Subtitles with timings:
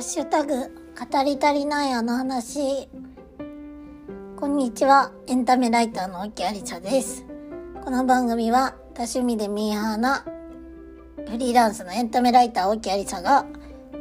[0.00, 2.88] ハッシュタグ語り足りないあの話。
[4.34, 5.12] こんにちは。
[5.26, 7.26] エンタメライターの沖有沙です。
[7.84, 10.24] この番組は多趣味でミーハーな
[11.28, 13.44] フリーランスのエンタメライター沖有沙が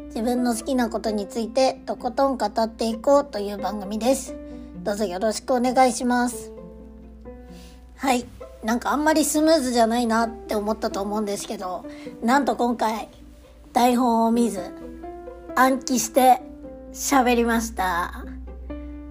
[0.05, 4.37] 自分の好きなことについてとことん語っていこうという番組です。
[4.85, 6.53] どうぞよろしくお願いします。
[7.97, 8.25] はい。
[8.63, 11.85] なんかあんまりスムーズじゃないなって思ったと思うんですけど
[12.23, 13.09] なんと今回
[13.73, 14.61] 台本を見ず
[15.59, 16.41] 暗記して
[16.93, 18.23] 喋りました。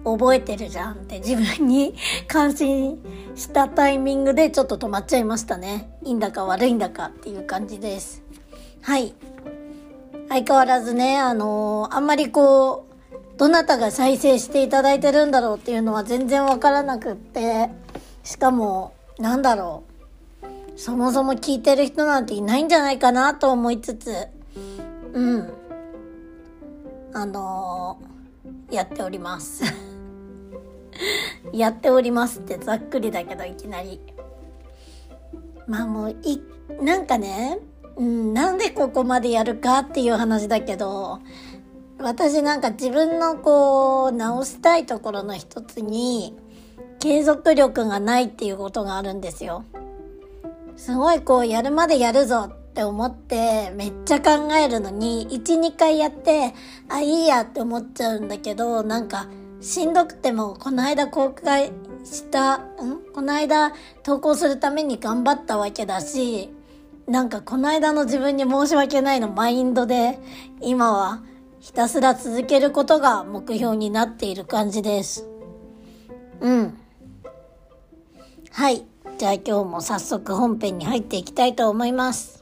[0.03, 1.93] 覚えてるじゃんって自分に
[2.27, 2.97] 感心
[3.35, 5.91] したタイミングでちょっと止まっちゃいましたね。
[6.03, 8.23] いいんだか悪いんだかっていう感じです。
[8.81, 9.13] はい。
[10.27, 17.69] 相変わらずねあのー、あんまりこうどなたが再生していただいてるんだろうっていうのは全然わからなくって
[18.23, 19.83] しかもなんだろ
[20.41, 20.79] う。
[20.79, 24.29] そもそも聞いてる人なんていないんじゃないかなと思いつつ。
[25.13, 25.53] うん。
[27.13, 29.63] あのー、やっております
[31.53, 33.99] やっておりますってざっくりだけどいきなり
[35.67, 36.41] まあもうい
[36.81, 37.59] なんかね、
[37.95, 41.19] うん、なんでここまでやるかっていう話だけど
[41.99, 46.37] 私なんか自分のこう直したいところの一つに
[46.99, 49.63] 継続力がないっていうことがあるんですよ。
[50.75, 56.53] すごいこうやるまでやるぞって思ってめっちゃ考えるのに1、2回やって
[56.87, 59.27] あ、いいやって思っちゃうんだけどなんか
[59.59, 61.73] しんどくてもこの間公開
[62.05, 63.01] したん？
[63.13, 63.73] この間
[64.03, 66.51] 投稿するために頑張ったわけだし
[67.05, 70.17] なんかこの間の自分に申し訳ないのマインドで
[70.61, 71.21] 今は
[71.59, 75.27] ひたすら続けることが目標になっている感じです。
[76.39, 76.77] うん。
[78.51, 78.85] はい。
[79.17, 82.38] じゃあ今日も早速本編に入っていきたいと思います。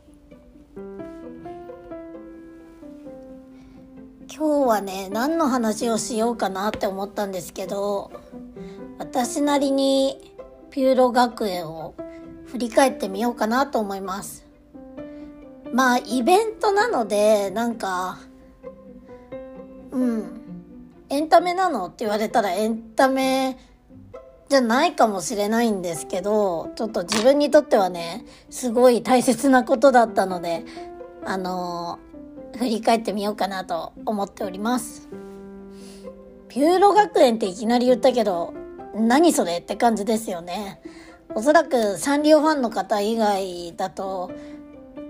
[4.37, 8.11] 今日はね、何の話をしようかなって思ったんですけど、
[8.99, 10.33] 私なりに
[10.69, 11.95] ピューロ学園を
[12.45, 14.45] 振り返ってみようかなと思います。
[15.73, 18.19] まあ、イベントなので、なんか、
[19.91, 20.41] うん、
[21.09, 23.57] エンタメなのって言われたらエンタメ
[24.49, 30.63] じゃないかもしれないんですけど、ちょっと自分にとってはね、すごい大切なことだったので、
[31.25, 35.09] あのー、振り返ってみようかなと思っております。
[36.47, 38.53] ピューロ学園っていきなり言ったけど、
[38.95, 40.81] 何それって感じですよね。
[41.35, 44.31] おそらくサンリオファンの方以外だと、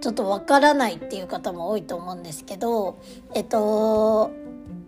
[0.02, 2.98] ちょっとわからないっていう方も多いと思うんですけど、
[3.34, 4.32] えっと、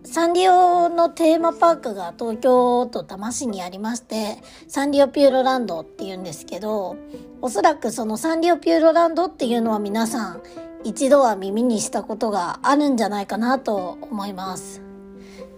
[0.04, 6.96] サンリオのテーマパークが東京都多摩市にありまして、サンリオピューロランドっていうんですけど、
[7.42, 10.42] おそらくそのサンリオピューロランドっていうのは皆さん
[10.84, 14.80] 一度は耳にしたことがあるんじゃないかなと思います。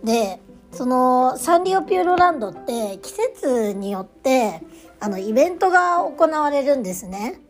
[0.02, 0.41] で、
[0.72, 4.60] そのサンリオピューロランドって季節によって
[5.00, 7.41] あのイベントが行われるんですね。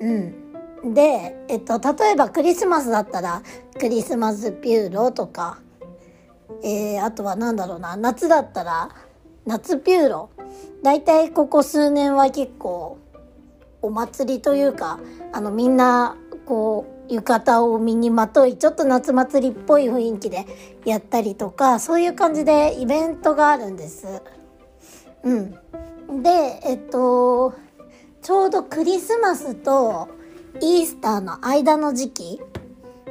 [0.00, 0.94] うん。
[0.94, 3.42] で、えっと、例えばクリスマスだったら
[3.78, 5.58] クリスマスピューロとか、
[6.62, 8.90] えー、あとは何だろうな、夏だったら
[9.46, 10.30] 夏ピューロ。
[10.82, 12.98] だいたいここ数年は結構
[13.82, 15.00] お祭りというか、
[15.32, 16.16] あのみんな
[16.46, 20.46] こう浴衣を身にまとい、ちょっと夏祭りっぽい雰囲気で
[20.84, 24.06] やったりとか、そういう感じでイベントがあるんです。
[25.22, 26.22] うん。
[26.22, 27.54] で、えっと、
[28.22, 30.08] ちょうどクリスマスと
[30.60, 32.42] イースターの間の時期、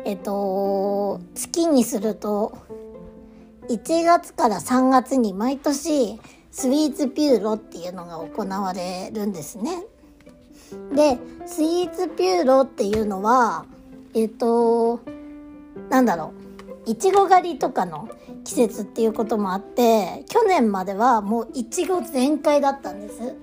[0.06, 2.58] えっと、月にすると、
[3.70, 6.20] 1月から3月に毎年、
[6.52, 9.84] スイーツピューロっていうのが行われるんですね。
[10.94, 13.66] で、スイーツピューロっていうのは、
[14.14, 15.02] えっと、
[15.90, 16.34] なんだろ
[16.88, 18.10] う、いちご狩りとかの
[18.44, 23.36] 季節っていうこともあって、去年まではもういちご全開だったんです。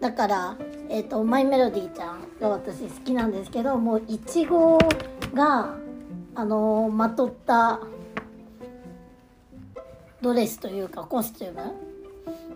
[0.00, 0.56] だから、
[0.88, 4.78] えっ、ー、とマイメロディーちゃんが私好きなんですけどもういちご
[5.32, 5.76] が
[6.36, 7.80] あの、まとった
[10.24, 11.74] ドレスというかコスチューム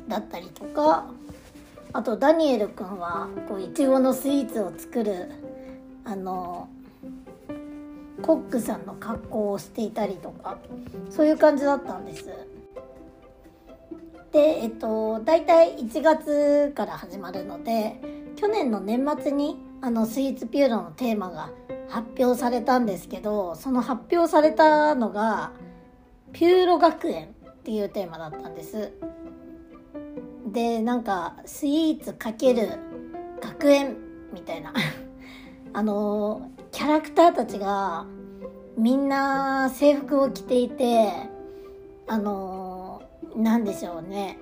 [0.09, 1.05] だったりとか
[1.93, 5.31] あとダニエルくんはこういちごのスイーツを作る
[6.07, 6.71] あの、
[8.23, 10.57] コックさんの格好をしていたりとか
[11.11, 12.25] そういう感じだったんです。
[14.33, 18.01] で、えっと、大体1月から始まるので、
[18.37, 21.51] 去年の年末にあのスイーツピューロのテーマが
[21.91, 25.53] 発表されたんですけど、その発表されたのが、
[26.33, 27.35] ピューロ学園
[27.69, 28.93] っていうテーマだったんです。
[30.47, 32.79] で、なんか、スイーツかける
[33.43, 33.99] 学園
[34.33, 34.73] みたいな
[35.75, 38.07] あの、キャラクターたちが、
[38.79, 41.11] みんな制服を着ていて
[42.07, 43.03] あの
[43.35, 44.39] 何でしょうね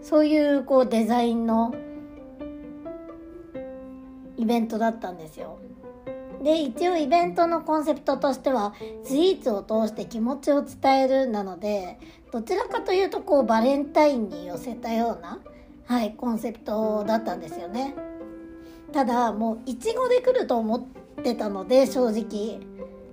[0.00, 1.74] そういうこうデザインの
[4.38, 5.58] イベントだったんですよ。
[6.44, 11.98] で一応イベントのコンセプトとしてはスイーツを通して気持ちを伝えるなので
[12.30, 15.40] どちらかというとこうバレンタインに寄せたような、
[15.86, 17.94] はい、コンセプトだったんですよね。
[18.92, 20.82] ただもういちごで来ると思っ
[21.22, 22.60] てたので正直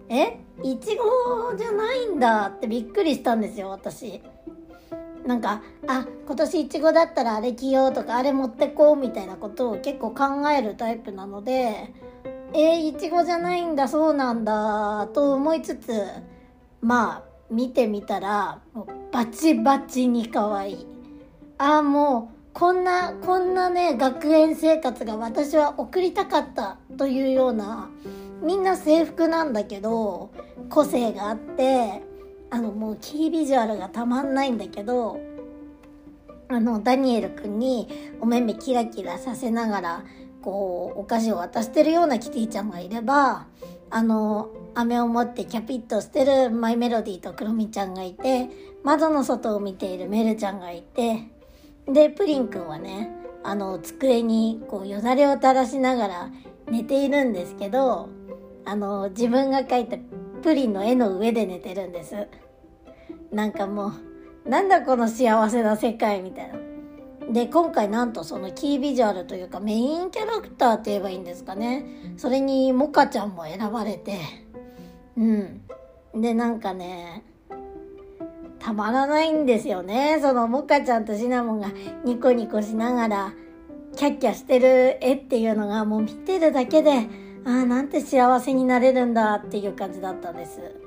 [0.09, 0.37] え？
[0.61, 4.21] いちごじゃないんだってびっくりしたんですよ私。
[5.25, 11.93] なんかあ今年いちごだったらあれ着ようとかあれ持ってこうみたいなことを結構考えるタイプなので
[12.53, 16.03] えー、いちごじゃないんだそうなんだと思いつつ
[16.81, 20.87] まあ見てみたらもうバチバチに可愛い。
[21.57, 27.89] ああもうこんなこんなね学園生活が私は送りたかったというような
[28.41, 30.31] みんな制服なんだけど
[30.69, 32.01] 個性があって
[32.49, 35.19] あのもうキービジュアルがたまんないんだけど
[36.49, 37.87] あのダニエル君に
[38.19, 40.03] お目目キラキラさせながら
[40.41, 43.47] こうお菓子を渡してるようなキティちゃんがいれば
[43.89, 48.49] あの飴を持ってキャピッとしてるマイメロディーとクロミちゃんがいて
[48.83, 51.27] 窓の外を見ているメルちゃんがいて
[51.87, 53.11] でプリンくんはね
[53.43, 56.31] あの机にこうよだれを垂らしながら
[56.69, 58.09] 寝ているんですけど
[58.65, 59.97] あの自分が描いた
[60.41, 62.27] プリンの絵の上で寝てるんです。
[63.31, 63.93] なんかも
[64.45, 66.70] うなんだこの幸せな世界みたいな。
[67.31, 71.85] で今回なんとそのキービジュアルというかメインキャラクターって言えばいいんですかね。
[72.17, 74.19] それにモカちゃんも選ばれて。
[75.17, 75.61] うん。
[76.13, 77.23] でなんかね
[78.59, 80.19] たまらないんですよね。
[80.21, 81.71] そのモカちゃんとシナモンが
[82.03, 83.33] ニコニコしながら
[83.95, 87.07] キャッキャしてる絵っていうのがもう見てるだけで
[87.45, 90.80] ああなんて幸せになれるんだっていう感じだったんです。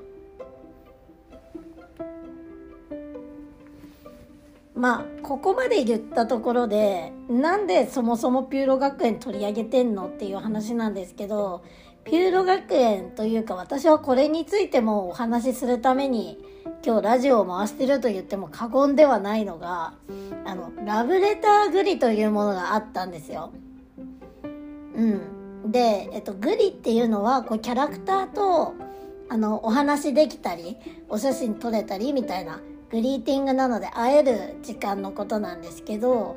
[4.75, 11.63] まあここまで言ったところでなんでそもそもピューロ学園取り上げてんのっていう話なんですけど
[12.03, 16.37] ピューロ学園というか私はこれについてもお話しするために
[16.85, 19.93] 今日ラジオを回してると言っても過言ではないのが
[20.45, 23.51] あのラブレターグリというものがあったんですよ。
[24.95, 28.75] うん、で、えっと、グリっていうのはこうキャラクターと
[29.29, 30.77] あのお話できたり
[31.09, 36.35] お写真撮れたりみたいなグリーティングなので会える時間のことなんですけど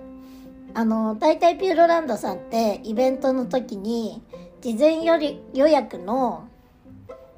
[0.74, 4.22] あの大体ピューロランドさんってイベントの時に
[4.60, 6.48] 事前より予約の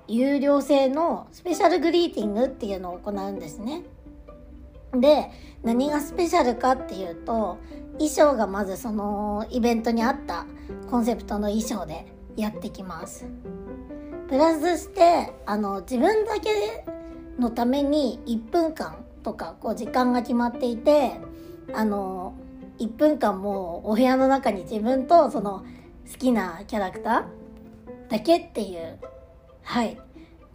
[0.08, 3.82] 有料制のスペシャルグリーティングっていうのを行うんですね。
[4.92, 5.30] で
[5.62, 7.58] 何がスペシャルかっていうと
[7.92, 10.46] 衣装がまずそのイベントに合った
[10.90, 13.26] コンセプトの衣装でやってきます。
[14.28, 16.84] プラスしてあの自分だけ
[17.40, 21.12] のために1分間とかこう時間が決まっていて
[21.72, 22.34] あの
[22.78, 25.64] 1分間もうお部屋の中に自分とその
[26.10, 28.98] 好きなキャラクターだけっていう
[29.62, 29.98] はい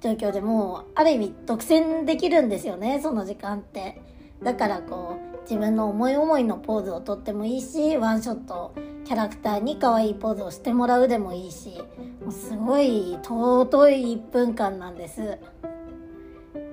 [0.01, 4.01] 状況でもうある意味独占できるんですよねその時間って
[4.43, 8.73] だからこう自分の思い思いのポーズをとってもいいしワンショット
[9.05, 11.77] キャラクターに可愛いポーズをしてもらうでもいいし
[12.23, 15.37] もうすごい尊い1分間なんです。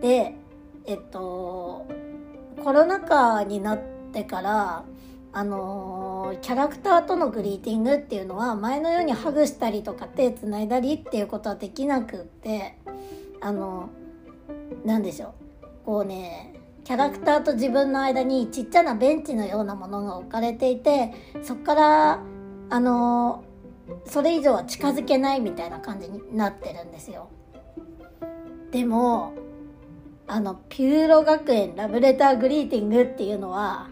[0.02, 0.34] で
[0.84, 1.86] えっと
[2.62, 3.80] コロナ禍になっ
[4.12, 4.84] てから
[5.32, 12.76] あのキャラクターとのグリーティングっていうのは前のようにハグしたりとか手つないだりっていうことはできなくって
[13.40, 13.88] あの
[14.84, 15.32] 何でしょう
[15.86, 16.54] こうね
[16.84, 22.20] キャラクターと自分の間にちっちゃなベンチのようなものが置かれていてそこから
[22.68, 23.44] あの
[24.04, 27.28] それ以上は近づけないみたいな感じになってるんですよ。
[28.70, 29.32] でも
[30.32, 33.90] あのピューロ学園ラブレターグリーティングっていうのは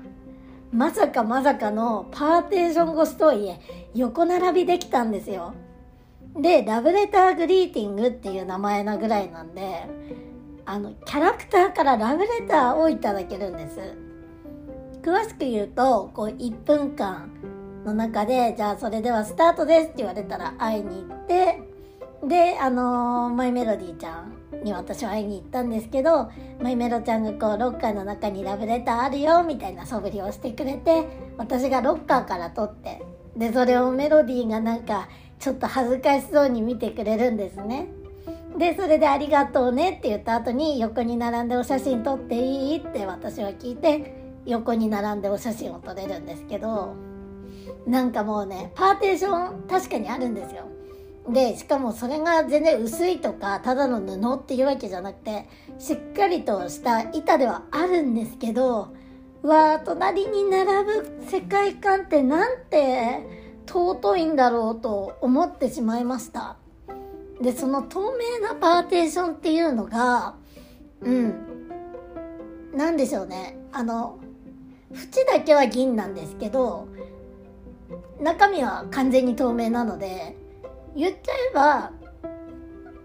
[0.72, 3.60] まさかまさかのパーテーション越しとはいえ
[3.94, 5.52] 横並びできたんですよ。
[6.34, 9.84] でラブレターグリーティングっていう名前なぐらいなんで
[10.64, 13.78] あのキャラクターからラブレターをいただけるんです。
[15.02, 17.30] 詳しく言うとこう1分間
[17.84, 21.62] の中でじゃあそれではスタートですって言われたら会いに行って
[22.26, 31.06] であのー、マイメロディーちゃんに私は会いに行ったんですけどマイメロちゃんがこうロッカーの中にラブレターあるよみたいな素振りをしてくれて
[31.38, 33.02] 私がロッカーから取って
[33.36, 37.88] でそれをメロディーがなんかちょっと恥ずかしそうに見てくれるんですね。
[38.58, 46.94] でそれで「ありがとうね」って言った後に横に並んでお写真撮っていいって私は聞いて横に並んでお写真を撮れるんですけど
[47.86, 50.64] なんかもうねパーテーション確かにあるんですよ。
[51.32, 58.94] でしかもそれが全然薄いとかただの布っていうわけじゃなくてしっかりとした板ではあるんですけど
[59.42, 63.20] わー隣に並ぶ世界観ってなんて
[63.66, 66.56] 尊いんだろうと思ってしまいました。
[67.40, 70.34] でその透明なパーテーションっていうのが
[71.00, 71.34] うん
[72.74, 73.58] なんでしょうね。
[73.72, 74.18] あの
[74.92, 76.88] 縁だけは銀なんですけど
[78.20, 80.36] 中身は完全に透明なので
[80.96, 81.92] 言っちゃえば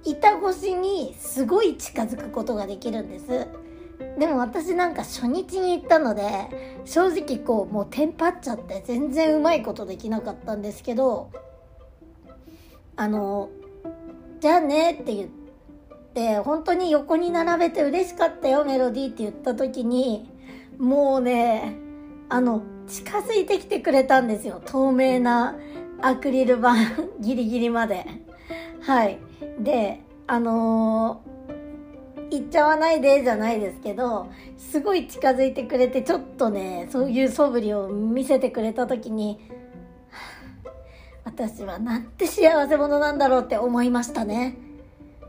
[0.04, 3.48] 板越しにすごい近づくことができるんです。
[4.20, 11.32] でも私なんか初日に行ったので正直こうもうテンパっちゃって全然うまいことできなかったんですけど
[12.98, 13.50] あの
[14.42, 15.30] じゃあねって言っ
[16.13, 20.30] て本当に横に並べて嬉しかったよメロディーって言った時に
[20.77, 21.75] もうね
[22.30, 24.62] あの近づいてきてくれたんですよ。
[24.65, 25.56] 透明な
[26.06, 26.76] アクリル板
[27.20, 28.06] ギリギリまで。
[28.82, 29.18] はい。
[29.60, 39.40] であのー、行っちゃわないでじゃないですけどすごい近づいてくれてちょっとねそういう素振りを見せてくれた時に
[41.24, 44.58] 私はなんて幸せ者なんだろうって思いましたね。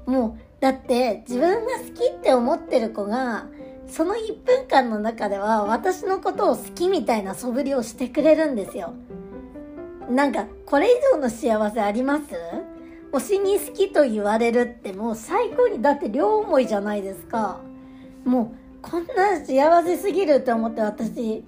[0.04, 3.46] もうだって自分が好きって思ってる子が
[3.86, 8.92] その1分間の中では私のことを好きみたいな素振りをしてくれるんですよ。
[10.10, 12.24] なんかこれ以上の幸せあります？
[13.12, 17.60] 推しに好きと言われるってもう最高にだって両思いじゃないですか。
[18.24, 21.44] もうこんな幸せすぎるって思って私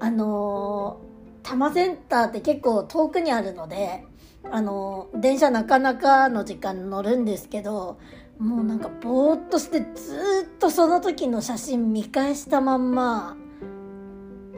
[0.00, 4.04] あのー、多摩センターって結構遠くにあるので
[4.50, 7.98] あのー、電車なかなかの時間乗るんですけど
[8.38, 13.36] もうなんかぼーっとしてずっとその時の写真見返したまんま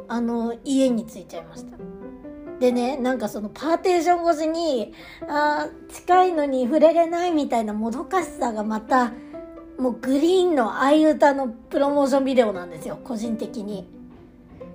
[0.09, 1.77] あの家に着いちゃいました。
[2.61, 4.95] でねなんかそのパーテーション越しに
[5.29, 9.13] あ近いのに触れれないみたいなもどかしさがまた
[9.79, 13.89] もうグリーンの相歌のプロモーションビデオなんですよ個人的に。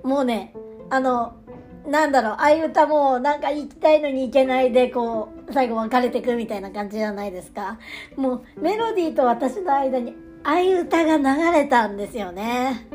[0.02, 0.54] もうね
[0.90, 1.34] あの
[1.86, 7.78] なんだろう相歌もなんか行きたいのに行けないでこう最後別れてくみたいな感じじゃないですか。
[8.16, 12.86] もうメロディーと私の間に相歌が流れたんですよね。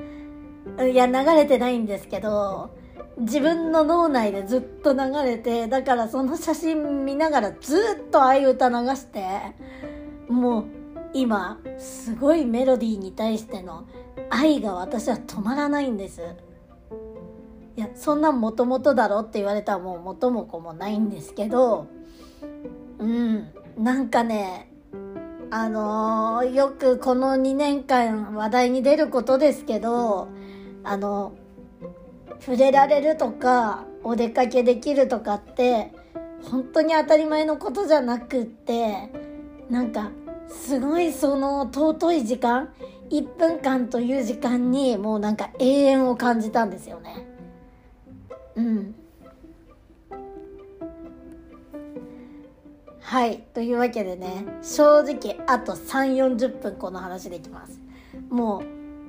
[0.80, 2.72] いや流れてないんですけど
[3.18, 9.26] 自分の脳内でずっと流れてだからその写真見ながらずっとあいう歌流して
[10.28, 10.66] もう
[11.14, 13.88] 今すごいメロディーに対しての
[14.30, 16.22] 愛が私は止まらないんです。
[17.78, 21.88] いやそんなもともとだろって言われたらもう元も子もないんですけど
[23.00, 24.72] うんなんかね
[25.52, 30.30] あのー、よくこの2年間話題に出ることですけど
[30.86, 31.34] あの
[32.40, 35.92] 触れられるとかお出かけできるとかって
[36.50, 39.10] 本当に当たり前のことじゃなくって
[39.70, 40.12] なんか
[40.48, 42.70] すごいその尊い時間
[43.10, 47.28] 1分間という時間にもうなんか永遠を感じたんですよね。
[48.56, 48.96] うん。
[53.02, 53.44] はい。
[53.54, 57.80] というわけでね正直あと3 4 0分この話できます。
[58.30, 58.64] もう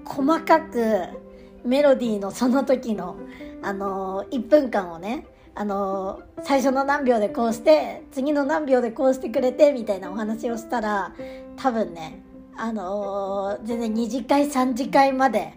[0.04, 1.25] 細かく
[1.66, 3.16] メロディーのその時の、
[3.62, 11.12] あのー、1分間をね、あのー、最初の何秒でこうして次の何秒でこうしてくれてみたいなお話をしたら
[11.56, 12.22] 多分ね、
[12.56, 15.54] あのー、全然2次会3次会まで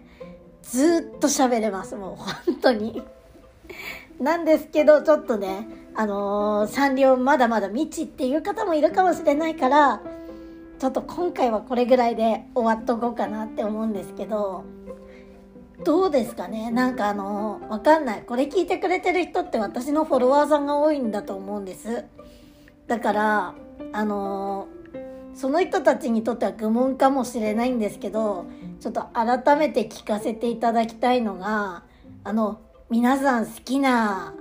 [0.62, 3.02] ずっと喋れますもう本当に。
[4.20, 10.02] なんですけどちょっとね、あのサンリオまだまだ未知っていう方もいるかもしれないから
[10.78, 14.64] ちょっと今回はこれぐらいで終わっとこうかなって思うんですけど。
[15.84, 16.70] どうですかね？
[16.70, 18.22] なんかあのわかんない。
[18.22, 22.04] これ聞いてくれてる人って私のフォロワーさんが多いんだと思うんです。
[22.86, 23.54] だから
[23.92, 24.68] あの
[25.34, 28.46] その人たちにとっては愚問かもしれないんですけど
[28.80, 31.84] ちょっと改めて聞かせていただきたいのが
[32.24, 32.60] あの
[32.90, 34.34] 皆さん好きな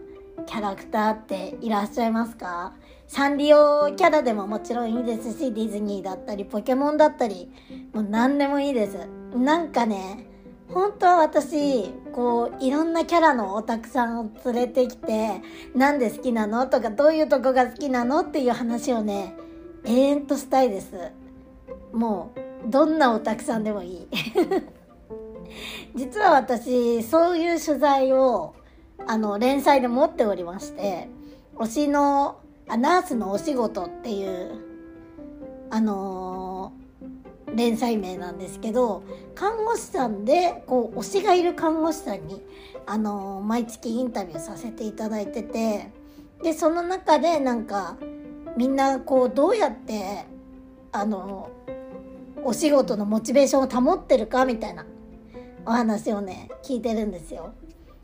[0.45, 2.73] キャラクターっていらっしゃいますか？
[3.07, 7.49] サンリオキャラでももちろんいいですしディズニーだったりポケモンだったり
[7.93, 8.97] もう何でもいいです。
[9.35, 10.25] なんかね
[10.73, 15.41] 本当は私こういろんなキャラのオタクさんを連れてきて
[15.75, 16.67] なんで好きなの？
[16.67, 18.19] とかどういうとこが好きなの？
[18.21, 19.35] っていう話をね
[19.85, 21.11] 永遠としたいです。
[21.91, 22.33] も
[22.65, 24.07] うどんなオタクさんでもいい。
[25.95, 28.53] 実は私そういう取材を
[29.07, 31.09] あの連載で持っておりまして
[31.55, 34.51] 推しのあナースのお仕事っていう
[35.71, 36.48] あの
[37.55, 39.03] 連載名なんですけど
[39.35, 42.41] 看護師さんでこう推しがいる看護師さんに
[42.85, 45.91] あの毎月インタビューさせていただいてて
[46.43, 47.97] でその中でなんか
[48.57, 50.25] みんなこうどうやって
[50.91, 51.49] あの
[52.43, 54.85] お仕事のモチベーションを保ってるかみたいな
[55.65, 57.53] お話をね聞いてるんですよ。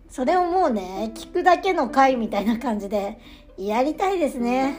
[0.09, 3.19] それをもうね聞くだけの回みたいな感じで
[3.57, 4.75] やりたいですね。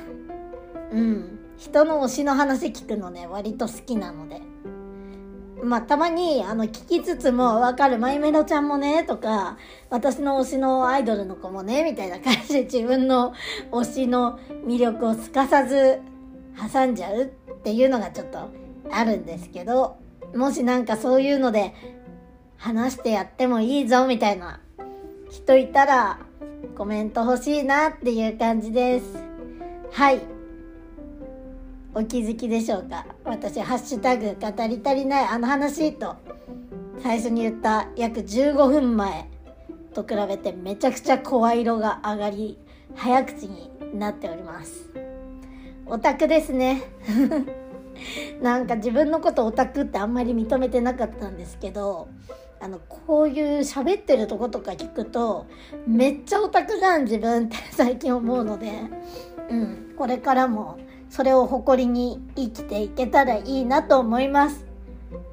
[0.93, 1.39] うん。
[1.57, 4.41] 人の推しの話聞くのね割と好きなので。
[5.63, 9.57] まあ、たまに、あの、聞きつつも、わかる、マイメロちゃんもね、とか、
[9.89, 13.33] 私の推しのアイドルの子もね、みたいな感じで自分の
[13.71, 16.01] 推しの魅力をすかさず
[16.73, 17.27] 挟んじゃうっ
[17.63, 18.51] ていうのがちょっと
[18.91, 19.97] あるんですけど、
[20.35, 21.75] もしなんかそういうので
[22.57, 24.61] 話してやってもいいぞみたいな
[25.31, 26.19] 人いたら
[26.77, 29.07] コメント欲しいなっていう感じです。
[29.93, 30.36] はい。
[31.99, 33.07] お気づきでしょうか？
[33.25, 36.15] 私、ハッシュタグ語り足りないあの話と
[37.03, 39.31] 最初に言った約15分前
[39.95, 42.59] と比べてめちゃくちゃ声色が上がり
[42.95, 44.91] 早口になっております。
[45.87, 46.83] オタクですね。
[48.43, 52.09] なんか自分のことオタクってあんまり認めてなかったんですけど
[52.61, 55.47] あのこういう喋ってるとことか聞くと
[55.87, 58.71] めっちゃオタクじゃん自分って最近思うので、
[59.49, 60.77] うん、これからも
[61.17, 64.67] それを誇りに生きていけたらいいなと思います。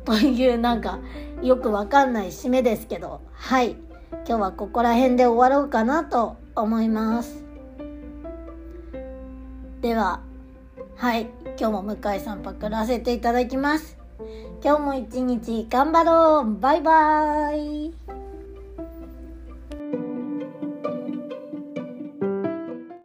[0.06, 1.00] というなんか
[1.42, 3.20] よくわかんない締めですけど。
[3.34, 3.76] はい。
[4.26, 7.44] 今日はここら辺で終わろうかなと思います。
[9.82, 10.22] では
[10.96, 11.30] はい。
[11.60, 13.98] 今日も向井さんパクらせていただきます。
[14.64, 16.60] 今日も一日頑張ろう。
[16.62, 18.13] バイバーイ。